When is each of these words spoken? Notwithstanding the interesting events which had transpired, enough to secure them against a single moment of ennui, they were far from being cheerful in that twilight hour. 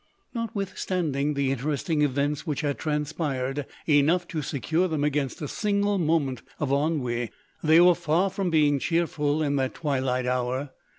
Notwithstanding 0.33 1.35
the 1.35 1.51
interesting 1.51 2.01
events 2.01 2.47
which 2.47 2.61
had 2.61 2.79
transpired, 2.79 3.67
enough 3.87 4.27
to 4.29 4.41
secure 4.41 4.87
them 4.87 5.03
against 5.03 5.43
a 5.43 5.47
single 5.47 5.99
moment 5.99 6.41
of 6.59 6.71
ennui, 6.71 7.29
they 7.61 7.79
were 7.79 7.93
far 7.93 8.31
from 8.31 8.49
being 8.49 8.79
cheerful 8.79 9.43
in 9.43 9.57
that 9.57 9.75
twilight 9.75 10.25
hour. 10.25 10.71